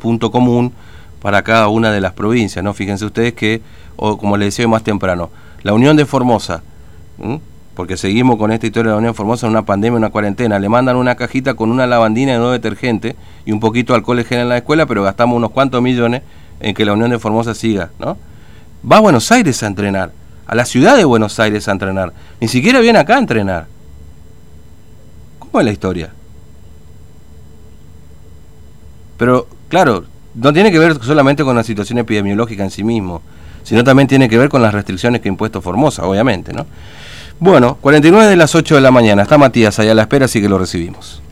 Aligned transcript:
punto 0.00 0.30
común 0.30 0.72
para 1.20 1.42
cada 1.42 1.66
una 1.66 1.90
de 1.90 2.00
las 2.00 2.12
provincias, 2.12 2.64
¿no? 2.64 2.72
Fíjense 2.72 3.04
ustedes 3.04 3.32
que, 3.32 3.62
o 3.96 4.16
como 4.16 4.36
les 4.36 4.54
decía 4.54 4.68
más 4.68 4.84
temprano, 4.84 5.28
la 5.64 5.74
Unión 5.74 5.96
de 5.96 6.06
Formosa, 6.06 6.62
porque 7.74 7.96
seguimos 7.96 8.36
con 8.36 8.52
esta 8.52 8.68
historia 8.68 8.90
de 8.90 8.94
la 8.94 8.98
Unión 8.98 9.12
de 9.12 9.16
Formosa 9.16 9.48
en 9.48 9.50
una 9.50 9.64
pandemia, 9.64 9.96
una 9.96 10.10
cuarentena, 10.10 10.60
le 10.60 10.68
mandan 10.68 10.94
una 10.94 11.16
cajita 11.16 11.54
con 11.54 11.72
una 11.72 11.84
lavandina 11.88 12.30
de 12.30 12.38
nuevo 12.38 12.52
detergente 12.52 13.16
y 13.44 13.50
un 13.50 13.58
poquito 13.58 13.92
de 13.92 13.96
alcohol 13.96 14.22
gel 14.22 14.38
en 14.38 14.48
la 14.50 14.58
escuela, 14.58 14.86
pero 14.86 15.02
gastamos 15.02 15.36
unos 15.36 15.50
cuantos 15.50 15.82
millones 15.82 16.22
en 16.60 16.76
que 16.76 16.84
la 16.84 16.92
Unión 16.92 17.10
de 17.10 17.18
Formosa 17.18 17.52
siga, 17.52 17.90
¿no? 17.98 18.16
Va 18.88 18.98
a 18.98 19.00
Buenos 19.00 19.32
Aires 19.32 19.60
a 19.64 19.66
entrenar, 19.66 20.12
a 20.46 20.54
la 20.54 20.64
ciudad 20.64 20.96
de 20.96 21.06
Buenos 21.06 21.40
Aires 21.40 21.66
a 21.66 21.72
entrenar, 21.72 22.12
ni 22.40 22.46
siquiera 22.46 22.78
viene 22.78 23.00
acá 23.00 23.16
a 23.16 23.18
entrenar. 23.18 23.66
¿Cómo 25.40 25.58
es 25.58 25.64
la 25.64 25.72
historia? 25.72 26.12
Pero 29.16 29.47
Claro, 29.68 30.04
no 30.34 30.52
tiene 30.52 30.70
que 30.70 30.78
ver 30.78 31.02
solamente 31.02 31.44
con 31.44 31.56
la 31.56 31.62
situación 31.62 31.98
epidemiológica 31.98 32.64
en 32.64 32.70
sí 32.70 32.84
mismo, 32.84 33.22
sino 33.62 33.84
también 33.84 34.08
tiene 34.08 34.28
que 34.28 34.38
ver 34.38 34.48
con 34.48 34.62
las 34.62 34.72
restricciones 34.72 35.20
que 35.20 35.28
ha 35.28 35.32
impuesto 35.32 35.60
Formosa, 35.60 36.06
obviamente, 36.06 36.52
¿no? 36.52 36.66
Bueno, 37.40 37.76
49 37.80 38.26
de 38.26 38.36
las 38.36 38.54
8 38.54 38.74
de 38.74 38.80
la 38.80 38.90
mañana. 38.90 39.22
Está 39.22 39.38
Matías 39.38 39.78
allá 39.78 39.92
a 39.92 39.94
la 39.94 40.02
espera, 40.02 40.24
así 40.24 40.40
que 40.40 40.48
lo 40.48 40.58
recibimos. 40.58 41.22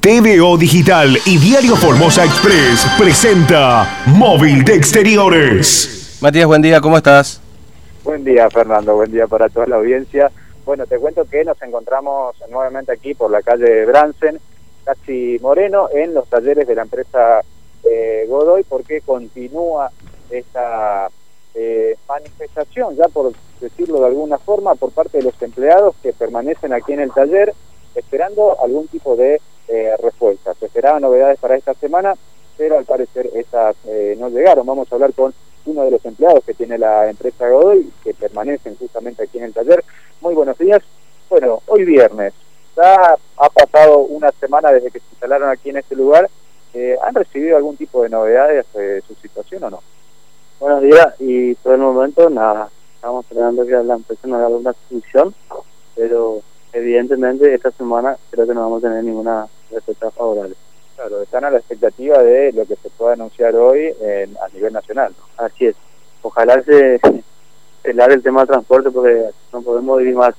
TVO 0.00 0.58
Digital 0.58 1.16
y 1.26 1.38
Diario 1.38 1.76
Formosa 1.76 2.24
Express 2.24 2.84
presenta 2.98 4.02
Móvil 4.06 4.64
de 4.64 4.74
Exteriores. 4.74 6.18
Matías, 6.20 6.46
buen 6.46 6.60
día, 6.60 6.80
¿cómo 6.80 6.96
estás? 6.96 7.40
Buen 8.02 8.24
día, 8.24 8.50
Fernando, 8.50 8.96
buen 8.96 9.12
día 9.12 9.28
para 9.28 9.48
toda 9.48 9.66
la 9.66 9.76
audiencia. 9.76 10.32
Bueno, 10.64 10.86
te 10.86 10.98
cuento 10.98 11.24
que 11.24 11.44
nos 11.44 11.60
encontramos 11.62 12.34
nuevamente 12.50 12.92
aquí 12.92 13.14
por 13.14 13.30
la 13.30 13.42
calle 13.42 13.84
Bransen, 13.86 14.40
casi 14.84 15.38
Moreno 15.40 15.88
en 15.92 16.14
los 16.14 16.28
talleres 16.28 16.66
de 16.66 16.74
la 16.74 16.82
empresa 16.82 17.40
eh, 17.84 18.26
Godoy 18.28 18.64
porque 18.64 19.00
continúa 19.00 19.90
esta 20.30 21.08
eh, 21.54 21.96
manifestación, 22.08 22.96
ya 22.96 23.08
por 23.08 23.32
decirlo 23.60 24.00
de 24.00 24.06
alguna 24.06 24.38
forma, 24.38 24.74
por 24.74 24.90
parte 24.92 25.18
de 25.18 25.24
los 25.24 25.40
empleados 25.42 25.94
que 26.02 26.12
permanecen 26.12 26.72
aquí 26.72 26.92
en 26.92 27.00
el 27.00 27.12
taller 27.12 27.52
esperando 27.94 28.56
algún 28.62 28.88
tipo 28.88 29.16
de 29.16 29.40
eh, 29.68 29.94
respuesta. 30.02 30.54
Se 30.54 30.66
esperaban 30.66 31.02
novedades 31.02 31.38
para 31.38 31.56
esta 31.56 31.74
semana, 31.74 32.14
pero 32.56 32.78
al 32.78 32.84
parecer 32.84 33.30
esas 33.34 33.76
eh, 33.86 34.16
no 34.18 34.28
llegaron. 34.28 34.66
Vamos 34.66 34.90
a 34.90 34.94
hablar 34.94 35.12
con 35.12 35.34
uno 35.64 35.84
de 35.84 35.90
los 35.92 36.04
empleados 36.04 36.42
que 36.44 36.54
tiene 36.54 36.78
la 36.78 37.08
empresa 37.08 37.48
Godoy, 37.48 37.90
que 38.02 38.14
permanecen 38.14 38.76
justamente 38.76 39.22
aquí 39.22 39.38
en 39.38 39.44
el 39.44 39.54
taller. 39.54 39.84
Muy 40.20 40.34
buenos 40.34 40.58
días. 40.58 40.82
Bueno, 41.28 41.62
hoy 41.66 41.84
viernes, 41.84 42.34
ya 42.76 43.16
ha 43.36 43.48
pasado 43.50 43.98
una 43.98 44.32
semana 44.62 44.74
desde 44.74 44.90
que 44.90 45.00
se 45.00 45.06
instalaron 45.12 45.50
aquí 45.50 45.70
en 45.70 45.78
este 45.78 45.96
lugar. 45.96 46.28
Eh, 46.74 46.96
¿Han 47.02 47.14
recibido 47.14 47.56
algún 47.56 47.76
tipo 47.76 48.02
de 48.02 48.08
novedades 48.08 48.66
de 48.72 49.02
su 49.02 49.14
situación 49.16 49.64
o 49.64 49.70
no? 49.70 49.82
Buenos 50.58 50.82
días, 50.82 51.14
y 51.18 51.54
por 51.56 51.74
el 51.74 51.80
momento 51.80 52.30
nada. 52.30 52.68
Estamos 52.94 53.24
esperando 53.24 53.66
que 53.66 53.72
la 53.72 53.94
empresa 53.94 54.28
nos 54.28 54.38
haga 54.38 54.48
una 54.48 54.74
solución, 54.88 55.34
pero 55.96 56.40
evidentemente 56.72 57.52
esta 57.52 57.72
semana 57.72 58.16
creo 58.30 58.46
que 58.46 58.54
no 58.54 58.60
vamos 58.60 58.84
a 58.84 58.88
tener 58.88 59.04
ninguna 59.04 59.48
respuesta 59.70 60.10
favorable. 60.12 60.54
Claro, 60.94 61.20
están 61.20 61.44
a 61.44 61.50
la 61.50 61.58
expectativa 61.58 62.22
de 62.22 62.52
lo 62.52 62.64
que 62.64 62.76
se 62.76 62.90
pueda 62.90 63.14
anunciar 63.14 63.56
hoy 63.56 63.92
en, 64.00 64.36
a 64.38 64.48
nivel 64.54 64.72
nacional. 64.72 65.12
Así 65.36 65.66
es. 65.66 65.76
Ojalá 66.22 66.62
se, 66.62 67.00
se 67.82 67.90
el 67.90 68.22
tema 68.22 68.40
del 68.40 68.48
transporte 68.48 68.90
porque 68.92 69.30
no 69.52 69.62
podemos 69.62 69.98
vivir 69.98 70.14
más 70.14 70.34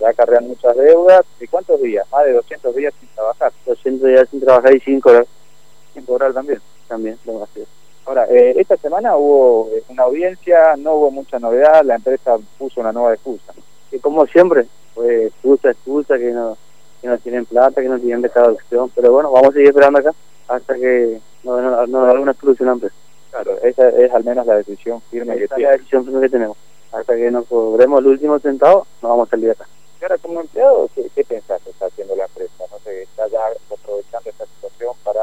ya 0.00 0.08
acarrean 0.08 0.48
muchas 0.48 0.76
deudas. 0.76 1.24
¿Y 1.40 1.46
cuántos 1.46 1.80
días? 1.80 2.06
Más 2.10 2.24
de 2.24 2.32
200 2.32 2.74
días 2.74 2.94
sin 2.98 3.08
trabajar. 3.10 3.52
200 3.66 4.08
días 4.08 4.28
sin 4.30 4.40
trabajar 4.40 4.74
y 4.74 4.80
sin 4.80 5.00
cobrar. 5.00 5.26
Sin 5.94 6.04
cobrar 6.04 6.32
también. 6.32 6.60
También, 6.88 7.18
lo 7.24 7.40
más 7.40 7.48
Ahora, 8.04 8.26
eh, 8.30 8.54
esta 8.56 8.76
semana 8.76 9.16
hubo 9.16 9.68
eh, 9.72 9.82
una 9.88 10.04
audiencia, 10.04 10.76
no 10.78 10.94
hubo 10.94 11.10
mucha 11.10 11.40
novedad, 11.40 11.84
la 11.84 11.96
empresa 11.96 12.36
puso 12.56 12.80
una 12.80 12.92
nueva 12.92 13.14
excusa. 13.14 13.52
Y 13.90 13.98
como 13.98 14.26
siempre, 14.26 14.66
pues 14.94 15.26
excusa, 15.26 15.70
excusa, 15.70 16.16
que 16.16 16.30
no, 16.30 16.56
que 17.02 17.08
no 17.08 17.18
tienen 17.18 17.46
plata, 17.46 17.82
que 17.82 17.88
no 17.88 17.98
tienen 17.98 18.24
opción. 18.24 18.90
Pero 18.94 19.10
bueno, 19.10 19.32
vamos 19.32 19.50
a 19.50 19.52
seguir 19.54 19.68
esperando 19.68 19.98
acá 19.98 20.12
hasta 20.46 20.74
que 20.74 21.20
nos 21.42 21.60
no, 21.60 21.86
no, 21.86 22.22
una 22.22 22.34
solución 22.34 22.68
amplia. 22.68 22.92
Claro, 23.32 23.58
esa 23.62 23.88
es 23.88 24.12
al 24.12 24.22
menos 24.22 24.46
la 24.46 24.56
decisión 24.56 25.02
firme 25.10 25.36
que, 25.36 25.48
la 25.60 25.72
decisión 25.72 26.04
firme 26.04 26.20
que 26.20 26.28
tenemos 26.28 26.56
hasta 26.92 27.16
que 27.16 27.30
nos 27.30 27.46
cobremos 27.46 28.00
el 28.00 28.06
último 28.06 28.38
centavo, 28.38 28.86
no 29.02 29.08
vamos 29.10 29.28
a 29.28 29.30
salir 29.30 29.46
de 29.46 29.52
acá. 29.52 29.66
Y 30.00 30.04
ahora, 30.04 30.18
como 30.18 30.40
empleado, 30.40 30.88
¿qué, 30.94 31.08
qué 31.14 31.24
pensás 31.24 31.60
que 31.62 31.70
está 31.70 31.86
haciendo 31.86 32.14
la 32.16 32.24
empresa? 32.24 32.64
No 32.70 32.78
sé, 32.80 33.02
¿está 33.02 33.26
ya 33.28 33.40
aprovechando 33.70 34.30
esta 34.30 34.46
situación 34.46 34.94
para 35.02 35.20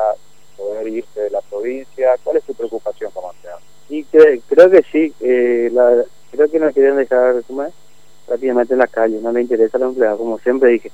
poder 0.58 0.88
irse 0.88 1.22
de 1.22 1.30
la 1.30 1.42
provincia? 1.42 2.16
¿Cuál 2.24 2.38
es 2.38 2.44
tu 2.44 2.54
preocupación 2.54 3.12
como 3.12 3.32
empleado? 3.32 3.60
Y 3.90 4.04
creo 4.06 4.70
que 4.72 4.84
sí, 4.92 5.14
eh, 5.20 5.70
la, 5.72 6.04
creo 6.32 6.50
que 6.50 6.60
no 6.60 6.72
quieren 6.72 6.98
dejar, 6.98 7.44
¿cómo 7.48 7.64
es? 7.64 7.74
Prácticamente 8.26 8.74
en 8.74 8.80
la 8.80 8.88
calle, 8.88 9.20
no 9.22 9.32
le 9.32 9.42
interesa 9.42 9.78
a 9.78 9.82
los 9.82 9.90
empleados, 9.90 10.18
como 10.18 10.40
siempre 10.40 10.72
dije, 10.72 10.92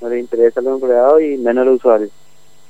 no 0.00 0.08
le 0.08 0.18
interesa 0.18 0.60
a 0.60 0.62
los 0.62 0.80
empleados 0.80 1.22
y 1.22 1.36
menos 1.36 1.62
a 1.62 1.64
los 1.66 1.76
usuarios. 1.76 2.10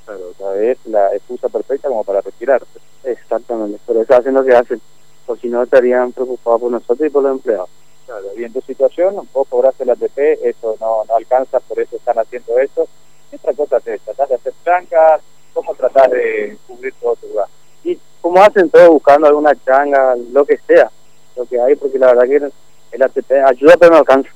Claro, 0.05 0.21
o 0.29 0.33
sea, 0.33 0.61
es 0.61 0.77
la 0.85 1.15
excusa 1.15 1.49
perfecta 1.49 1.87
como 1.87 2.03
para 2.03 2.21
retirarse. 2.21 2.79
Exactamente, 3.03 3.79
pero 3.87 4.01
eso 4.01 4.13
hacen 4.13 4.33
lo 4.33 4.43
que 4.43 4.53
hacen 4.53 4.81
o 5.25 5.35
si 5.35 5.47
no 5.47 5.63
estarían 5.63 6.11
preocupados 6.11 6.61
por 6.61 6.71
nosotros 6.71 7.07
y 7.07 7.09
por 7.09 7.23
los 7.23 7.33
empleados. 7.33 7.69
Claro, 8.05 8.27
y 8.37 8.43
en 8.43 8.51
tu 8.51 8.61
situación, 8.61 9.15
vos 9.33 9.47
cobraste 9.47 9.85
la 9.85 9.93
ATP, 9.93 10.17
eso 10.43 10.75
no, 10.79 11.05
no 11.05 11.15
alcanza, 11.15 11.59
por 11.61 11.79
eso 11.79 11.95
están 11.95 12.19
haciendo 12.19 12.59
eso. 12.59 12.87
¿Qué 13.29 13.37
otra 13.37 13.53
cosa 13.53 13.77
haces? 13.77 14.01
¿Tratás 14.01 14.29
de 14.29 14.35
hacer 14.35 14.53
trancas? 14.63 15.21
¿Cómo 15.53 15.73
tratás 15.75 16.11
de 16.11 16.57
cubrir 16.67 16.93
todo 16.99 17.15
tu 17.15 17.27
lugar? 17.27 17.47
Y 17.83 17.97
como 18.21 18.41
hacen 18.41 18.69
todos 18.69 18.89
buscando 18.89 19.27
alguna 19.27 19.55
changa, 19.63 20.15
lo 20.31 20.45
que 20.45 20.57
sea, 20.67 20.91
lo 21.35 21.45
que 21.45 21.59
hay, 21.59 21.75
porque 21.75 21.97
la 21.97 22.13
verdad 22.13 22.23
que 22.23 22.51
el 22.95 23.01
ATP 23.01 23.31
ayuda 23.45 23.75
pero 23.79 23.91
no 23.91 23.97
alcanza. 23.99 24.29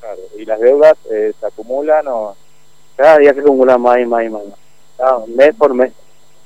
Claro, 0.00 0.20
y 0.36 0.44
las 0.44 0.60
deudas 0.60 0.94
eh, 1.10 1.32
se 1.38 1.46
acumulan 1.46 2.06
o... 2.08 2.36
Cada 2.96 3.18
día 3.18 3.34
se 3.34 3.40
acumulan 3.40 3.80
más 3.80 3.98
y 3.98 4.06
más 4.06 4.24
y 4.24 4.28
más. 4.28 4.42
Cada 4.96 5.26
mes 5.26 5.54
por 5.56 5.74
mes. 5.74 5.92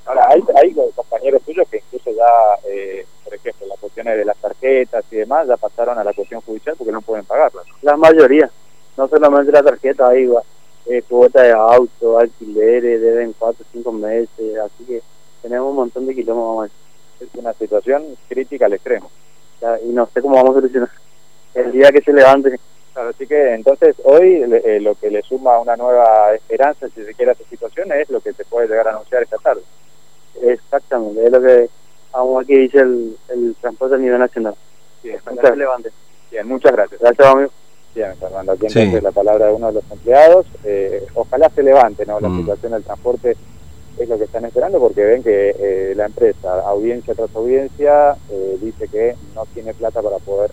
Ahora, 0.09 0.27
hay, 0.31 0.43
hay 0.57 0.75
compañeros 0.95 1.43
tuyos 1.43 1.69
que 1.69 1.83
incluso 1.85 2.11
ya, 2.13 2.27
eh, 2.67 3.05
por 3.23 3.35
ejemplo, 3.35 3.67
las 3.67 3.79
cuestiones 3.79 4.17
de 4.17 4.25
las 4.25 4.39
tarjetas 4.39 5.05
y 5.11 5.17
demás, 5.17 5.47
ya 5.47 5.59
pasaron 5.59 5.99
a 5.99 6.05
la 6.05 6.15
cuestión 6.15 6.41
judicial 6.41 6.77
porque 6.79 6.93
no 6.93 7.03
pueden 7.03 7.27
pagarlas. 7.27 7.67
La 7.83 7.95
mayoría, 7.95 8.51
no 8.97 9.07
solamente 9.07 9.53
la 9.53 9.63
tarjeta, 9.63 10.09
hay 10.09 10.27
eh, 10.87 11.03
cuota 11.07 11.43
de 11.43 11.53
auto, 11.53 12.19
alquileres, 12.19 13.03
deben 13.03 13.35
cuatro 13.39 13.67
o 13.69 13.71
cinco 13.71 13.93
meses, 13.93 14.57
así 14.65 14.85
que 14.85 15.03
tenemos 15.43 15.69
un 15.69 15.77
montón 15.77 16.07
de 16.07 16.15
kilómetros. 16.15 16.73
Es 17.21 17.29
una 17.35 17.53
situación 17.53 18.17
crítica 18.31 18.65
al 18.65 18.73
extremo. 18.73 19.11
y 19.85 19.89
no 19.89 20.07
sé 20.07 20.23
cómo 20.23 20.37
vamos 20.37 20.53
a 20.53 20.61
solucionar. 20.61 20.91
El 21.53 21.71
día 21.71 21.93
que 21.93 22.01
se 22.01 22.15
levante. 22.15 22.59
Claro, 22.95 23.11
así 23.11 23.27
que 23.27 23.53
entonces 23.53 23.95
hoy 24.05 24.43
eh, 24.65 24.81
lo 24.81 24.95
que 24.95 25.11
le 25.11 25.21
suma 25.21 25.59
una 25.59 25.77
nueva 25.77 26.35
esperanza, 26.35 26.89
si 26.89 27.05
se 27.05 27.15
quiere, 27.15 27.33
a 27.33 27.35
esta 27.35 27.45
situación 27.49 27.93
es 27.93 28.09
lo 28.09 28.21
que 28.21 28.33
se 28.33 28.47
puede 28.47 28.69
llegar 28.69 28.89
a 28.89 28.93
anunciar 28.93 29.23
esta 29.23 29.37
tarde. 29.37 29.61
Exactamente, 30.43 31.25
es 31.25 31.33
lo 31.33 31.41
que 31.41 31.71
vamos 32.13 32.43
aquí 32.43 32.57
dice 32.57 32.79
el, 32.79 33.17
el 33.29 33.55
transporte 33.61 33.95
a 33.95 33.99
nivel 33.99 34.19
nacional. 34.19 34.55
Bien, 35.03 35.19
muchas, 35.31 35.57
levante. 35.57 35.91
Bien, 36.31 36.49
muchas 36.49 36.73
gracias. 36.73 37.01
Gracias, 37.01 37.27
amigo. 37.27 37.51
Bien, 37.95 38.17
Fernando, 38.17 38.53
aquí 38.53 38.67
entonces 38.67 39.03
la 39.03 39.13
palabra 39.13 39.47
de 39.47 39.53
uno 39.53 39.69
de 39.69 39.73
los 39.75 39.91
empleados. 39.91 40.47
Eh, 40.65 41.07
ojalá 41.15 41.51
se 41.51 41.63
levante, 41.63 42.05
¿no? 42.07 42.21
La 42.21 42.29
mm. 42.29 42.41
situación 42.41 42.73
del 42.73 42.85
transporte 42.85 43.37
es 43.99 44.09
lo 44.09 44.19
que 44.19 44.25
están 44.25 44.45
esperando 44.45 44.79
porque 44.79 45.05
ven 45.05 45.23
que 45.23 45.55
eh, 45.59 45.95
la 45.97 46.07
empresa, 46.07 46.61
audiencia 46.61 47.15
tras 47.15 47.35
audiencia, 47.35 48.17
eh, 48.31 48.59
dice 48.61 48.89
que 48.89 49.17
no 49.35 49.45
tiene 49.47 49.75
plata 49.75 50.03
para 50.03 50.19
poder 50.19 50.51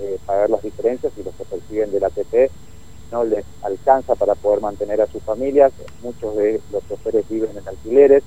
eh, 0.00 0.18
pagar 0.26 0.50
las 0.50 0.62
diferencias 0.62 1.12
y 1.16 1.22
los 1.22 1.34
que 1.34 1.44
persiguen 1.44 1.90
del 1.90 2.04
ATP 2.04 2.50
no 3.10 3.24
les 3.24 3.44
alcanza 3.62 4.14
para 4.14 4.34
poder 4.34 4.60
mantener 4.60 5.00
a 5.00 5.06
sus 5.06 5.22
familias. 5.22 5.72
Muchos 6.02 6.36
de 6.36 6.60
los 6.72 6.86
choferes 6.88 7.28
viven 7.28 7.56
en 7.56 7.68
alquileres 7.68 8.22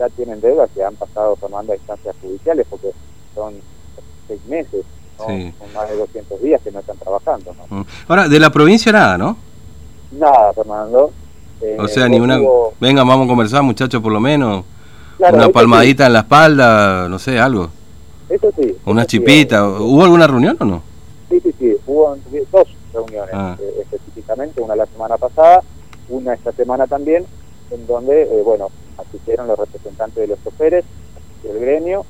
ya 0.00 0.08
tienen 0.08 0.40
deudas 0.40 0.70
que 0.74 0.82
han 0.82 0.96
pasado 0.96 1.36
tomando 1.36 1.74
a 1.74 1.76
instancias 1.76 2.16
judiciales 2.22 2.66
porque 2.70 2.90
son 3.34 3.54
seis 4.26 4.40
meses, 4.46 4.84
son 5.18 5.52
más 5.74 5.90
de 5.90 5.96
200 5.96 6.40
días 6.40 6.60
que 6.62 6.72
no 6.72 6.80
están 6.80 6.96
trabajando. 6.96 7.54
Ahora, 8.08 8.26
de 8.26 8.40
la 8.40 8.50
provincia 8.50 8.90
nada, 8.90 9.18
¿no? 9.18 9.36
Nada, 10.12 10.54
Fernando. 10.54 11.12
o 11.78 11.88
sea, 11.88 12.08
ni 12.08 12.18
una... 12.18 12.38
Venga, 12.80 13.04
vamos 13.04 13.26
a 13.26 13.28
conversar, 13.28 13.62
muchachos, 13.62 14.00
por 14.00 14.10
lo 14.10 14.20
menos. 14.20 14.64
una 15.18 15.50
palmadita 15.50 16.06
en 16.06 16.14
la 16.14 16.20
espalda, 16.20 17.06
no 17.08 17.18
sé, 17.18 17.38
algo. 17.38 17.68
Eso 18.30 18.50
sí. 18.56 18.74
Una 18.86 19.04
chipita. 19.04 19.68
¿Hubo 19.68 20.04
alguna 20.04 20.26
reunión 20.26 20.56
o 20.60 20.64
no? 20.64 20.82
Sí, 21.28 21.40
sí, 21.40 21.54
sí. 21.58 21.76
Hubo 21.86 22.16
dos 22.50 22.68
reuniones 22.94 23.34
ah. 23.34 23.56
eh, 23.60 23.82
específicamente, 23.82 24.62
una 24.62 24.76
la 24.76 24.86
semana 24.86 25.18
pasada, 25.18 25.62
una 26.08 26.32
esta 26.32 26.52
semana 26.52 26.86
también, 26.86 27.26
en 27.70 27.86
donde, 27.86 28.22
eh, 28.22 28.42
bueno, 28.42 28.70
asistieron 29.00 29.46
los 29.46 29.58
representantes 29.58 30.16
de 30.16 30.26
los 30.26 30.42
choferes 30.42 30.84
del 31.42 31.58
gremio, 31.58 32.04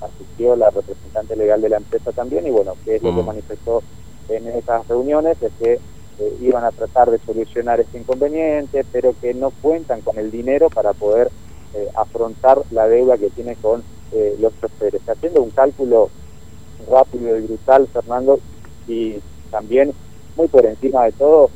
asistió 0.00 0.56
la 0.56 0.70
representante 0.70 1.36
legal 1.36 1.60
de 1.60 1.68
la 1.68 1.76
empresa 1.78 2.12
también, 2.12 2.46
y 2.46 2.50
bueno, 2.50 2.74
que 2.84 2.96
es 2.96 3.02
lo 3.02 3.14
que 3.14 3.22
mm. 3.22 3.26
manifestó 3.26 3.82
en 4.28 4.48
esas 4.48 4.86
reuniones, 4.88 5.40
es 5.42 5.52
que 5.58 5.78
eh, 6.18 6.36
iban 6.40 6.64
a 6.64 6.72
tratar 6.72 7.10
de 7.10 7.18
solucionar 7.18 7.80
este 7.80 7.98
inconveniente, 7.98 8.84
pero 8.90 9.14
que 9.20 9.34
no 9.34 9.50
cuentan 9.50 10.00
con 10.00 10.18
el 10.18 10.30
dinero 10.30 10.70
para 10.70 10.92
poder 10.92 11.30
eh, 11.74 11.88
afrontar 11.94 12.62
la 12.70 12.88
deuda 12.88 13.18
que 13.18 13.30
tiene 13.30 13.54
con 13.56 13.82
eh, 14.12 14.36
los 14.40 14.58
choferes. 14.60 15.06
Haciendo 15.06 15.42
un 15.42 15.50
cálculo 15.50 16.08
rápido 16.90 17.36
y 17.36 17.42
brutal, 17.42 17.86
Fernando, 17.92 18.38
y 18.88 19.16
también 19.50 19.92
muy 20.36 20.48
por 20.48 20.64
encima 20.64 21.04
de 21.04 21.12
todo, 21.12 21.50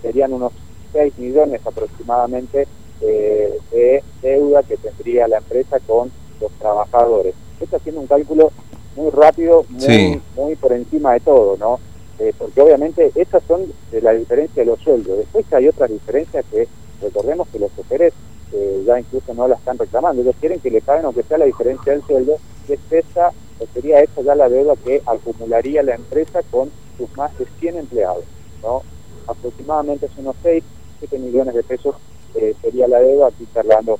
serían 0.00 0.32
unos 0.32 0.52
6 0.92 1.18
millones 1.18 1.60
aproximadamente 1.66 2.66
de 3.00 4.02
deuda 4.22 4.62
que 4.62 4.76
tendría 4.76 5.28
la 5.28 5.38
empresa 5.38 5.78
con 5.80 6.10
los 6.40 6.50
trabajadores. 6.52 7.34
Esto 7.60 7.76
haciendo 7.76 8.00
un 8.00 8.06
cálculo 8.06 8.52
muy 8.96 9.10
rápido, 9.10 9.64
muy, 9.68 10.20
muy 10.36 10.56
por 10.56 10.72
encima 10.72 11.14
de 11.14 11.20
todo, 11.20 11.56
¿no? 11.56 11.78
Eh, 12.18 12.32
porque 12.36 12.60
obviamente 12.60 13.12
esas 13.14 13.42
son 13.46 13.62
de 13.92 14.02
la 14.02 14.12
diferencia 14.12 14.62
de 14.62 14.66
los 14.66 14.80
sueldos. 14.80 15.18
Después 15.18 15.52
hay 15.52 15.68
otras 15.68 15.90
diferencias 15.90 16.44
que 16.50 16.66
recordemos 17.00 17.46
que 17.48 17.60
los 17.60 17.74
choferes 17.76 18.12
eh, 18.52 18.82
ya 18.86 18.98
incluso 18.98 19.34
no 19.34 19.46
la 19.46 19.54
están 19.54 19.78
reclamando, 19.78 20.22
ellos 20.22 20.34
quieren 20.40 20.58
que 20.58 20.70
le 20.70 20.80
paguen 20.80 21.04
aunque 21.04 21.22
sea 21.22 21.38
la 21.38 21.44
diferencia 21.44 21.92
del 21.92 22.02
sueldo, 22.02 22.38
que 22.66 22.74
es 22.74 22.80
esa, 22.90 23.30
sería 23.74 24.00
esa 24.00 24.22
ya 24.22 24.34
la 24.34 24.48
deuda 24.48 24.74
que 24.76 25.02
acumularía 25.06 25.82
la 25.82 25.94
empresa 25.94 26.40
con 26.50 26.70
sus 26.96 27.14
más 27.16 27.36
de 27.38 27.46
100 27.60 27.76
empleados, 27.76 28.24
¿no? 28.62 28.82
Aproximadamente 29.26 30.08
unos 30.16 30.34
6, 30.42 30.64
7 31.00 31.18
millones 31.18 31.54
de 31.54 31.62
pesos 31.62 31.94
eh, 32.34 32.54
sería 32.60 32.88
la 32.88 33.00
deuda, 33.00 33.28
aquí 33.28 33.46
charlando, 33.52 33.98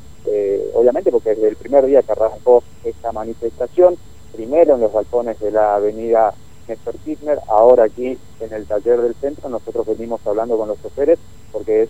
obviamente 0.74 1.10
porque 1.10 1.30
desde 1.30 1.48
el 1.48 1.56
primer 1.56 1.86
día 1.86 2.02
que 2.02 2.12
arrancó 2.12 2.62
esta 2.84 3.12
manifestación, 3.12 3.96
primero 4.32 4.74
en 4.74 4.80
los 4.82 4.92
balcones 4.92 5.40
de 5.40 5.50
la 5.50 5.76
avenida 5.76 6.34
Néstor 6.68 6.96
Kirchner, 6.98 7.38
ahora 7.48 7.84
aquí 7.84 8.18
en 8.40 8.52
el 8.52 8.66
taller 8.66 9.00
del 9.00 9.14
centro 9.14 9.48
nosotros 9.48 9.86
venimos 9.86 10.20
hablando 10.26 10.56
con 10.58 10.68
los 10.68 10.80
choferes 10.82 11.18
porque 11.50 11.88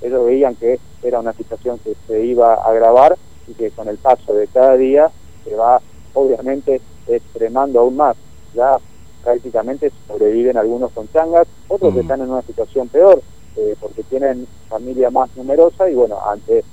ellos 0.00 0.24
veían 0.24 0.54
que 0.54 0.78
era 1.02 1.20
una 1.20 1.32
situación 1.32 1.78
que 1.78 1.94
se 2.06 2.24
iba 2.24 2.54
a 2.54 2.70
agravar 2.70 3.16
y 3.48 3.54
que 3.54 3.70
con 3.70 3.88
el 3.88 3.98
paso 3.98 4.32
de 4.34 4.46
cada 4.46 4.76
día 4.76 5.10
se 5.44 5.54
va 5.54 5.80
obviamente 6.14 6.80
extremando 7.08 7.80
aún 7.80 7.96
más. 7.96 8.16
Ya 8.54 8.78
prácticamente 9.22 9.92
sobreviven 10.06 10.56
algunos 10.56 10.92
con 10.92 11.10
changas, 11.12 11.46
otros 11.68 11.94
están 11.96 12.20
en 12.22 12.30
una 12.30 12.42
situación 12.42 12.88
peor 12.88 13.20
eh, 13.60 13.76
porque 13.78 14.02
tienen 14.04 14.46
familia 14.68 15.10
más 15.10 15.28
numerosa 15.36 15.90
y 15.90 15.94
bueno, 15.94 16.18
ante 16.26 16.64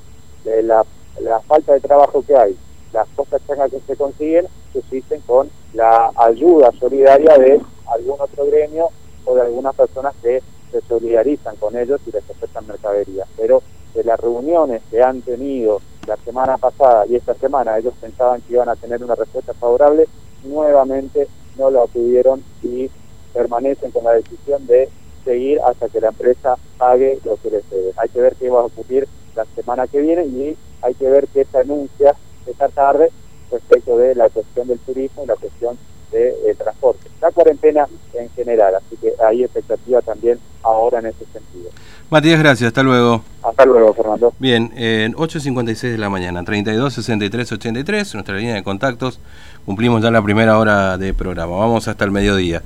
la, 0.45 0.85
la 1.21 1.39
falta 1.41 1.73
de 1.73 1.81
trabajo 1.81 2.23
que 2.25 2.35
hay, 2.35 2.57
las 2.93 3.07
cosas 3.09 3.41
que 3.45 3.79
se 3.85 3.95
consiguen, 3.97 4.47
subsisten 4.71 5.21
con 5.21 5.49
la 5.73 6.11
ayuda 6.15 6.71
solidaria 6.79 7.37
de 7.37 7.59
algún 7.93 8.15
otro 8.19 8.45
gremio 8.45 8.89
o 9.25 9.35
de 9.35 9.41
algunas 9.41 9.75
personas 9.75 10.15
que 10.21 10.41
se 10.71 10.81
solidarizan 10.81 11.57
con 11.57 11.75
ellos 11.77 11.99
y 12.07 12.11
les 12.11 12.23
ofrecen 12.29 12.67
mercadería. 12.67 13.25
Pero 13.35 13.61
de 13.93 14.03
las 14.03 14.19
reuniones 14.19 14.81
que 14.89 15.01
han 15.01 15.21
tenido 15.21 15.81
la 16.07 16.15
semana 16.17 16.57
pasada 16.57 17.05
y 17.07 17.15
esta 17.15 17.33
semana, 17.33 17.77
ellos 17.77 17.93
pensaban 17.99 18.41
que 18.41 18.53
iban 18.53 18.69
a 18.69 18.75
tener 18.75 19.03
una 19.03 19.15
respuesta 19.15 19.53
favorable, 19.53 20.07
nuevamente 20.43 21.27
no 21.57 21.69
lo 21.69 21.83
obtuvieron 21.83 22.41
y 22.63 22.89
permanecen 23.33 23.91
con 23.91 24.05
la 24.05 24.13
decisión 24.13 24.65
de 24.67 24.89
seguir 25.27 25.59
hasta 25.67 25.89
que 25.89 25.99
la 25.99 26.09
empresa 26.09 26.55
pague 26.77 27.19
lo 27.25 27.35
que 27.37 27.51
les 27.51 27.69
debe. 27.69 27.91
Hay 27.97 28.09
que 28.09 28.21
ver 28.21 28.35
qué 28.35 28.49
va 28.49 28.61
a 28.61 28.65
ocurrir 28.65 29.07
la 29.35 29.45
semana 29.55 29.85
que 29.87 29.99
viene 29.99 30.25
y 30.25 30.57
hay 30.81 30.93
que 30.93 31.09
ver 31.09 31.27
qué 31.33 31.45
se 31.45 31.57
anuncia 31.57 32.15
esta 32.45 32.69
tarde 32.69 33.11
respecto 33.51 33.97
de 33.97 34.15
la 34.15 34.29
cuestión 34.29 34.67
del 34.67 34.79
turismo 34.79 35.23
y 35.23 35.27
la 35.27 35.35
cuestión 35.35 35.77
del 36.11 36.33
de, 36.43 36.55
transporte. 36.55 37.09
La 37.21 37.31
cuarentena 37.31 37.87
en 38.13 38.29
general, 38.29 38.75
así 38.75 38.95
que 38.97 39.11
hay 39.21 39.43
expectativa 39.43 40.01
también 40.01 40.39
ahora 40.63 40.99
en 40.99 41.07
ese 41.07 41.25
sentido. 41.33 41.69
Matías, 42.09 42.39
gracias, 42.39 42.69
hasta 42.69 42.83
luego. 42.83 43.21
Hasta 43.43 43.65
luego, 43.65 43.93
Fernando. 43.93 44.33
Bien, 44.39 44.71
en 44.77 45.13
8.56 45.13 45.91
de 45.91 45.97
la 45.97 46.09
mañana, 46.09 46.43
32 46.45 46.93
63 46.93 47.51
83, 47.51 48.13
nuestra 48.13 48.37
línea 48.37 48.55
de 48.55 48.63
contactos. 48.63 49.19
Cumplimos 49.65 50.01
ya 50.01 50.09
la 50.09 50.21
primera 50.21 50.57
hora 50.57 50.97
de 50.97 51.13
programa, 51.13 51.57
vamos 51.57 51.89
hasta 51.89 52.05
el 52.05 52.11
mediodía. 52.11 52.61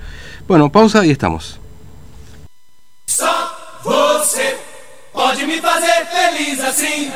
Bueno, 0.48 0.72
pausa 0.72 1.04
y 1.06 1.10
estamos. 1.10 1.61
Pode 5.42 5.48
me 5.48 5.62
fazer 5.62 6.06
feliz 6.06 6.60
assim. 6.64 7.12